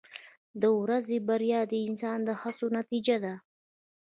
[0.61, 3.33] •د ورځې بریا د انسان د هڅو نتیجه ده.